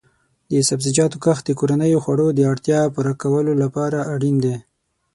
[0.51, 4.55] د سبزیجاتو کښت د کورنیو خوړو د اړتیا پوره کولو لپاره اړین دی.